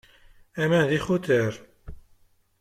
[0.61, 1.53] Aman d ixutar.